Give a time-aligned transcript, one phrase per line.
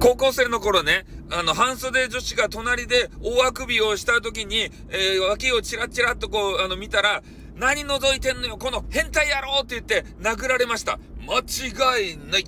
[0.00, 7.22] 高校生の頃ね、あの、半袖女子が隣で大あくびをした時に、えー、脇をチラチラっとこう、あの、見たら、
[7.56, 11.00] 何覗いてんのよ、この変態野郎って言って殴られました。
[11.26, 12.44] 間違いない。